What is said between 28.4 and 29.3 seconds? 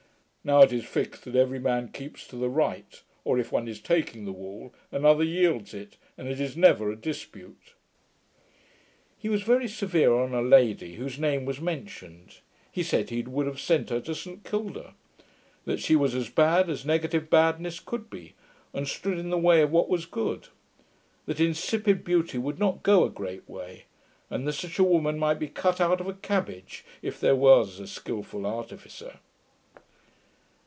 artificer.